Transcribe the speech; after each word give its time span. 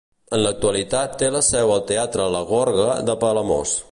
En 0.35 0.39
l'actualitat 0.43 1.13
té 1.23 1.29
la 1.35 1.41
seu 1.49 1.75
al 1.75 1.85
teatre 1.93 2.27
la 2.37 2.43
Gorga 2.55 2.91
de 3.11 3.19
Palamós. 3.25 3.79